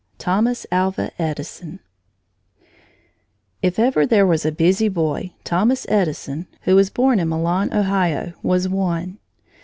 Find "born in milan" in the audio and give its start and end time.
6.89-7.71